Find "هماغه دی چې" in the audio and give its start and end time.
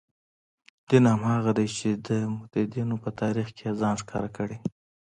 1.13-1.89